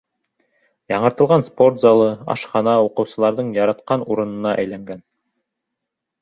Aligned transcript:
Яңыртылған 0.93 1.43
спорт 1.49 1.77
залы, 1.83 2.07
ашхана 2.35 2.73
уҡыусыларҙың 2.87 3.53
яратҡан 3.59 4.07
урынына 4.15 4.55
әйләнгән. 4.65 5.05